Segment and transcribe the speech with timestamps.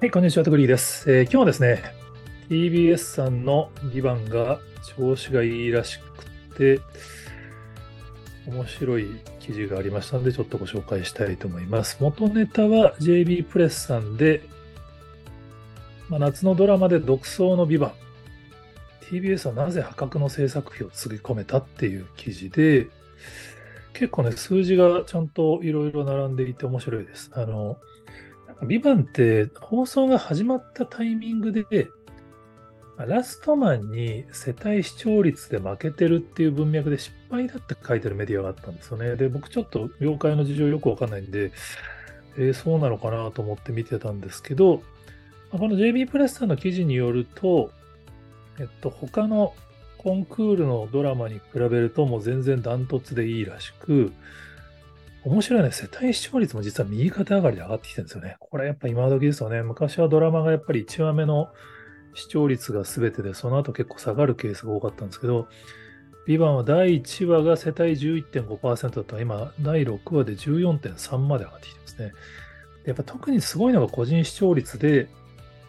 [0.00, 1.12] はい、こんにちは、トグリーです。
[1.12, 1.82] えー今日はですね、
[2.48, 4.58] TBS さんのビバンが
[4.96, 6.80] 調子がいいらしくて、
[8.46, 11.98] 面白い記事がありましたので、ちょっとご紹介したいと思います。
[12.00, 14.40] 元ネタは JB プレスさんで、
[16.08, 17.92] まあ、夏のドラマで独走のビバン。
[19.02, 22.88] TBS はなぜ破格の制作費をつぎ込めたっていう記事で、
[23.92, 27.30] 結構ね、数字がちゃんといろいろ並んでいて面白いです。
[27.34, 27.76] あの、
[28.66, 31.88] ビバンって放送が始まったタイミングで、
[32.98, 39.16] ラストマンに世帯視聴率で負けてるっていう文脈で失敗だって書いてるメディアがあったんですよね。
[39.16, 41.52] で、僕ちょっと業界の事情よくわかんないんで、
[42.36, 44.82] えーそうなのかなと思って見てたんですけど、
[45.50, 47.70] この JB プレスさんの記事によると、
[48.58, 49.54] えっと、他の
[49.98, 54.12] コンクールのドラマに比べるともう全然ダントツでいいらしく、
[55.24, 55.70] 面白いね。
[55.70, 58.36] 世帯視聴率も実は右肩上がりで上がってきてるんですよね。
[58.40, 59.62] これやっぱ今時ですよね。
[59.62, 61.48] 昔はドラマがやっぱり1話目の
[62.14, 65.48] 視聴率が全てで、その後結構下がるケースが多かったんですけど、
[66.26, 72.12] ビバンは第1話が世帯11.5%だったら今、第6話で14.3まで上がってきてますね。
[72.86, 75.08] やっぱ特にすごいのが個人視聴率で、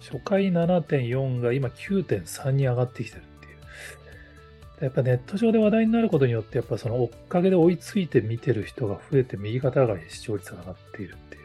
[0.00, 3.22] 初回7.4が今9.3に上がってきてる。
[4.84, 11.44] やっぱネット上で話題になることによって、やっぱその追っかけで追いついて見てる人が増えて右肩上がり視聴率が上がっているっていう。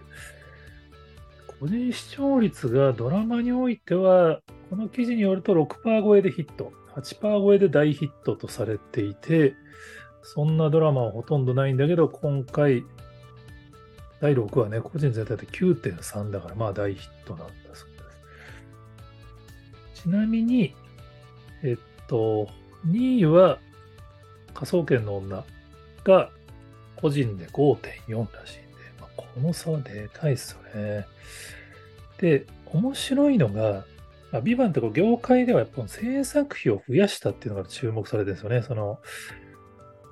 [1.60, 9.54] 個人視聴率がドラマにおいては、この記事によると6%超えでヒット、8%超えで大ヒットとされていて、
[10.22, 12.84] そんなドラマはほとんどないんだけど、今回、
[14.20, 17.90] 第6話ね、個人全体で9.3だから、まあ大ヒットなんだそう
[19.94, 20.04] です。
[20.04, 20.76] ちなみに、
[21.64, 22.50] えっと、
[22.88, 23.60] 2位は
[24.54, 25.44] 科捜研の女
[26.04, 26.30] が
[26.96, 31.06] 個人で5.4らしいんで、まあ、この差はでかいですよね。
[32.20, 33.86] で、面白いのが、
[34.32, 38.62] まあ、ビバンってこう業界ではやっぱ制作費を増やしたっていうのが注目されてるんですよね。
[38.62, 39.00] その、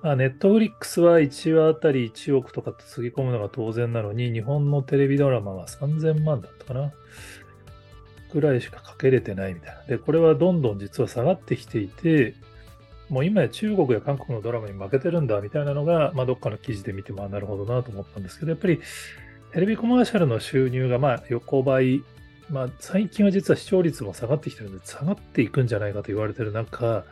[0.01, 6.93] まあ、ネットフリックスは1話あたり1億とかってつぎ込むのが当然なのに、日本のテレビドラマは3000万だったかな。
[8.33, 9.83] ぐらいしかかけれてないみたいな。
[9.83, 12.35] で、これはどんどん実は下がってきていて、
[13.09, 18.81] もう今や中国や韓国のドラマに負けてるんだみたいなのが、まあ、どっかの記事で見て、まあ、なるほどなと思ったんですけど、やっぱり
[19.53, 22.03] テレビコマーシャルの収入がまあ横ばい、
[22.49, 27.05] まあ、最近は実は視聴率も下がってきてるので、下がっていくんじゃないかと言われてる中、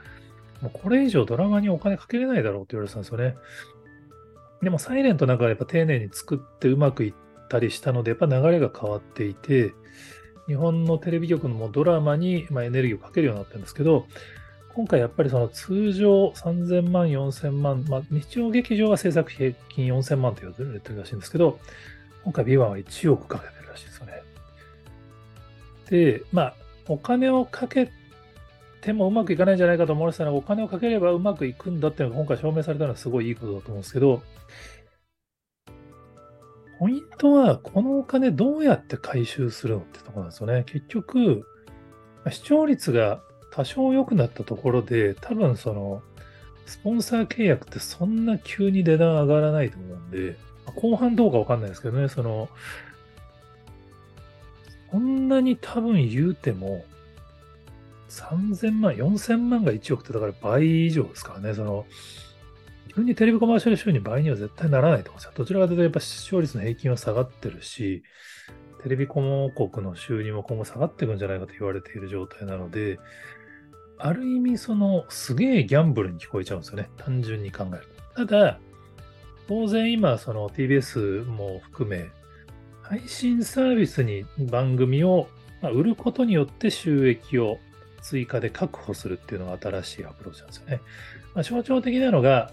[0.61, 3.35] もうこれ以上ドラマにお金かけれないだろうと言われてたんですよね。
[4.61, 7.13] でも、サイレントなんかはやっぱ丁寧に作ってうまくいっ
[7.49, 9.73] たりしたので、やっぱ流れが変わっていて、
[10.47, 14.07] 日本のテレビ局のもドラマにまあエネルギーをかけるようになったんですけど、
[14.75, 21.59] 今回やっぱりその通常3000万、4000万、まあ、日曜劇場は制作費平均4000万と言われてるらしいんですけど、
[22.25, 24.21] 今回ビワンは1億かけてるらしいですよね。
[25.89, 26.53] で、まあ、
[26.89, 27.89] お金をかけ
[28.81, 34.21] てもうまくいかないんじゃないかと思われてたのが、お金をかければうまくいくんだっていうのが今回証明されたのはすごいいいことだと思うんですけど、
[36.79, 40.63] ポイントは、このお金どうやって回収するのってところなんですよね。
[40.65, 41.47] 結局、
[42.29, 43.21] 視聴率が
[43.55, 46.01] 多少良くなったところで、多分その、
[46.65, 50.35] スポンサー契約ってそんな急に値段上がらないと思うんで、
[50.75, 52.49] 後半どうかわかんないですけどね、その、
[54.91, 56.83] こんなに多分言うても、
[58.09, 61.85] 3000万、4000万が1億ってだから倍以上ですからね、その、
[62.93, 65.31] 急にテレビコマーシャル収入倍には絶対ならないと思うんですよ。
[65.35, 68.03] どちらかというとやっぱ視聴率の平均は下がってるし、
[68.83, 72.99] テレビ広告の収入も今後下がっていくんじゃないかと言われている状態なので、
[73.97, 76.89] ある意味そのすげえギャンブルに聞こえちゃうんですよね。
[76.97, 78.25] 単純に考えると。
[78.25, 78.59] ただ、
[79.47, 82.09] 当然今その TBS も含め、
[82.81, 85.27] 配信サービスに番組を
[85.61, 87.57] 売ることによって収益を
[88.01, 90.81] 追加で確保するっていうのが新しいアプローチなんですよね。
[91.33, 92.51] まあ、象徴的なのが、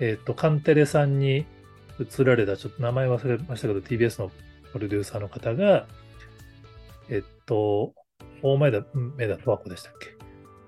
[0.00, 1.44] えっ、と、カンテレさんに
[2.00, 4.30] 移られた、ちょっと名前忘れましたけど、TBS の
[4.72, 5.86] プロデューサーの方が、
[7.10, 7.92] えっと、
[8.42, 10.15] 大前田、目田十和子でしたっけ？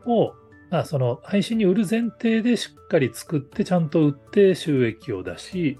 [0.06, 0.34] を、
[0.70, 5.78] まあ、その配信に売る前提でしっかり作って、ちゃんと売って収益を出し、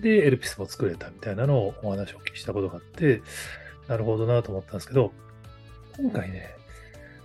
[0.00, 3.22] で、エルピスも作れたみたいなのをお話をお聞きしたことがあって、
[3.88, 5.12] なるほどなと思ったんですけど、
[5.96, 6.54] 今回ね、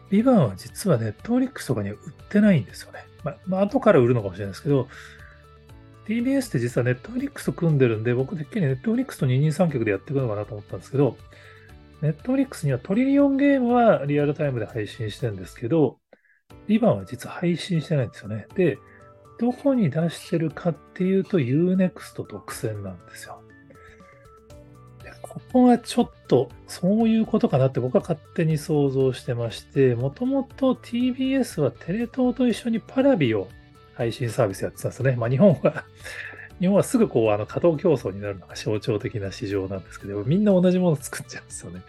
[0.10, 3.06] VIVANT は実はネットフリックスとかには売ってないんですよね。
[3.24, 4.88] まあ、まあ、後から売るのかもしれないですけど、
[6.08, 11.18] TBS って実はネットフリックスと組んでるんで、僕てっきりネットフリックスと二人三脚でやっていくのかなと思ったんですけど、
[12.02, 15.98] ネットフリックスにはトリリオンゲームはリアルタイムで配信してるんですけど、
[16.68, 18.48] VIVANT は実は配信してないんですよね。
[18.56, 18.78] で、
[19.40, 23.42] どこに出してるかっていうと U-NEXT 独占なんですよ。
[25.22, 33.50] ここがちょっとそういうことかなって僕は勝手に想像してまして、もともと TBS はテレ東と一緒にパラビを
[33.96, 35.18] 配信サービスやってたんですよね。
[35.18, 35.84] まあ日本は
[36.62, 41.82] 日本はすぐこう、あの、過当競争になるのが象徴的な市場なんですけど、みんな同じもの作っちゃうんですよね。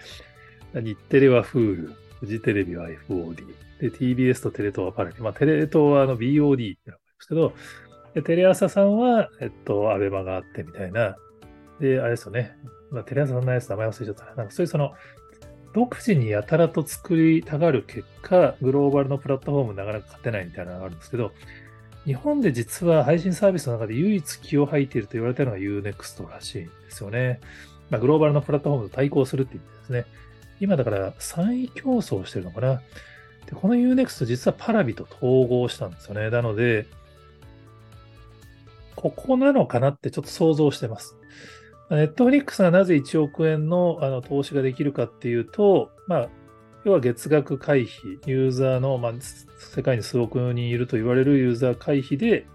[0.74, 3.44] 日テレは Hulu、フジテレビは FOD、
[3.80, 5.20] で、TBS とテレ東はパラビ。
[5.20, 7.52] まあ、テレ東はあの BOD ってのがあるんですけど、
[8.14, 11.16] でテレ朝さんは、えっと、アベマがあってみたいな。
[11.80, 12.56] で、あれですよね。
[12.90, 14.34] まあ、テレ朝さんのやつ名前忘れちゃったな。
[14.36, 14.94] なんかそういうその、
[15.74, 21.32] 独自にやたらと作りたがる結果、グローバルのプラットフォームなかなか勝てないみたいなのがあるんですけど、
[22.06, 27.40] 日本で実は配信サービスの中で唯一気を吐いていると言われているのが Unext らしいんですよね。
[27.90, 30.06] まあ、グローバルのプラットフォームと対抗するって意味ですね。
[30.60, 32.80] 今だから3位競争してるのかな。
[33.46, 36.30] で、この Unext 実はパラビと統合したんですよね。
[36.30, 36.86] なので、
[38.94, 41.16] ここなのかなってちょっと想像してます。
[41.90, 46.28] ネットフリックスがなぜ1億円のあの投資ができるかっていうと、まあ、
[46.84, 49.12] 要は月額回避、ユーザーの、まあ、
[49.58, 52.46] 世界に数億人いると言われるユーザー回避で、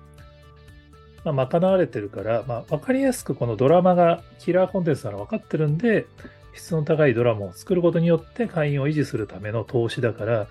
[1.24, 6.08] まあ、賄われてるから、まあ、分かりやすくこのドラマがキラーコンテンツなの分かってるんで、
[6.54, 10.48] 質の高いドラマを作ることによって会員を維持するための投資だから、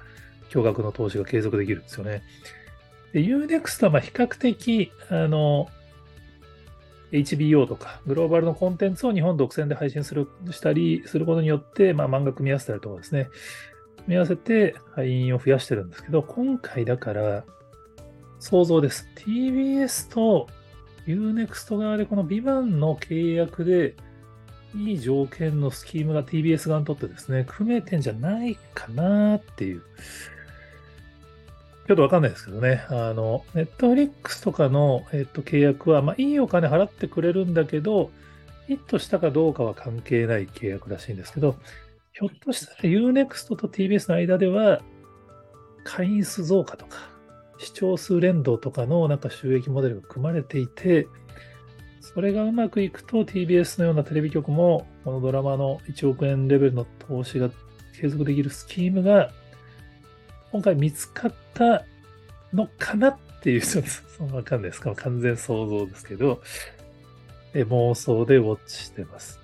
[0.51, 2.23] 巨額の投資が継続できるんですよね。
[3.13, 5.69] で、Unext はま比較的、あの、
[7.13, 13.29] HBO とか、グローバルのコンテンツを日本独占で配信する、したりすることによって、まあ、漫画組み合わせたりとかですね、
[13.97, 17.45] 組み合わせて会員を増やしてるんですけど、今回だから、
[18.39, 19.09] 想像です。
[19.17, 20.49] TBS と
[21.07, 23.95] Unext 側でこのビバンの契約で、
[24.77, 29.83] いい条件のスキームが TBS 側にとってですね、組めてんじゃないかなっていう
[31.91, 38.13] ちょっとわかんないですけどね、あの、ネットフリックスとかの、えっと、契約は、まあ、いいお金払ってくれるんだけど、
[38.69, 41.57] ヒットしたかどうかは関係ない契約らしいんですけど、
[42.13, 44.83] ひょっとしたら Unext と TBS の間では、
[45.83, 47.11] 会員数増加とか、
[47.59, 51.09] 視聴数連動とかのなんか収益モデルが組まれていて、
[52.01, 57.51] それがうまくいくと TBS のようなテレビ局も、このドラマの1億円レベルの投資が
[58.01, 59.33] 継続できるスキームが
[60.53, 61.85] 今回見つかった
[62.53, 66.43] のかなっていう、ちょっとそのわかんないですか完全想像ですけど、
[67.55, 69.41] え妄想でウォッチしてます。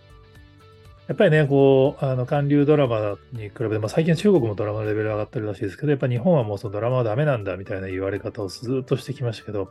[1.08, 9.70] やっぱりね、こう、あの、韓流ドラマに比べて、まあ、最近中国もドラマのレベル上がってるらしいですけど、やっぱ日本はもうそのドラマはダメなんだみたいな言われ方をずっとしてきましたけど、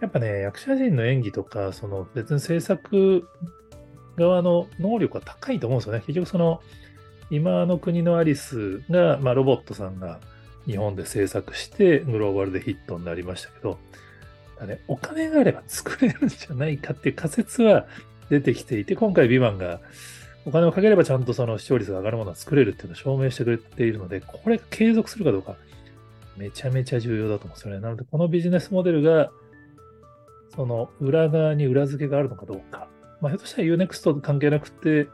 [0.00, 3.28] やっぱね、役者陣の演技とか、その別に制作
[4.16, 6.00] 側の能力は高いと思うんですよね。
[6.06, 6.60] 結局その、
[7.30, 10.20] 今の国のアリスが、まあ、ロボットさんが
[10.66, 13.78] 日本で制作してグローバルでヒットになりましたけど、
[14.66, 17.86] ね、お金があれば作れるんじゃないかっていう仮説は
[18.30, 19.80] 出てきていて、今回ビバンが
[20.44, 25.56] お金をかければちゃんとその視聴率が上がるものを作れるっていうのを証明してくれているので、これが継続するかどうか、
[26.36, 27.80] めちゃめちゃ重要だと思うんですよね。
[27.80, 29.30] なので、このビジネスモデルが、
[30.54, 32.88] その裏側に裏付けがあるのかどうか。
[33.20, 35.06] まあ、ひょっとしたら Unext と関係なくて、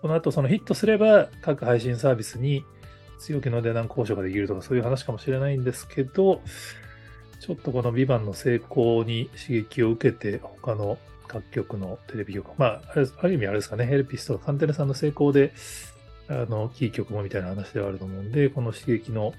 [0.00, 2.64] この後そのヒットすれば各配信サービスに
[3.22, 6.42] 強気の値段交渉ができるとかそういう話かもしれないんですけど、
[7.40, 15.52] ちょっとこのビバンの成功に刺激を受けて、他の各局のテレビ局、まあ、ある意味あれですかね、ヘルピスとかカンテレさんの成功で、
[16.28, 19.34] あの、キー局もみたいな話ではあると思うんで、この刺激の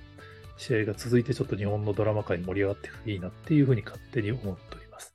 [0.58, 5.14] 試合が続いてちょっと日本のドラマ界に盛り上がっていいなっていうふうに勝手に思っております。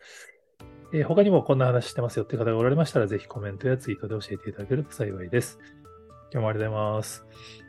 [0.93, 5.59] えー、他にもこんな話してますよって方がおられましたら、ぜひコメントやツイートで教えていただけると幸いです。
[6.33, 7.68] 今日もありがとうございます。